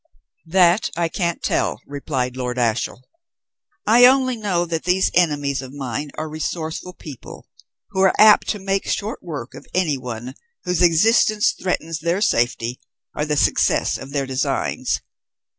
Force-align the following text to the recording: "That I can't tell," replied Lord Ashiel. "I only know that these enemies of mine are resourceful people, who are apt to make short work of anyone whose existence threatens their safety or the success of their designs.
"That 0.47 0.89
I 0.95 1.09
can't 1.09 1.43
tell," 1.43 1.79
replied 1.85 2.35
Lord 2.35 2.57
Ashiel. 2.57 3.03
"I 3.85 4.05
only 4.07 4.35
know 4.35 4.65
that 4.65 4.83
these 4.83 5.11
enemies 5.13 5.61
of 5.61 5.73
mine 5.73 6.09
are 6.17 6.27
resourceful 6.27 6.93
people, 6.93 7.47
who 7.91 8.01
are 8.01 8.15
apt 8.17 8.47
to 8.49 8.57
make 8.57 8.87
short 8.87 9.21
work 9.21 9.53
of 9.53 9.67
anyone 9.75 10.33
whose 10.63 10.81
existence 10.81 11.51
threatens 11.51 11.99
their 11.99 12.19
safety 12.19 12.79
or 13.15 13.25
the 13.25 13.37
success 13.37 13.99
of 13.99 14.09
their 14.09 14.25
designs. 14.25 15.01